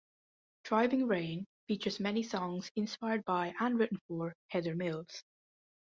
"Driving 0.63 1.05
Rain" 1.05 1.45
features 1.67 1.99
many 1.99 2.23
songs 2.23 2.71
inspired 2.75 3.23
by 3.23 3.53
and 3.59 3.77
written 3.77 3.99
for 4.07 4.35
Heather 4.47 4.73
Mills. 4.73 5.23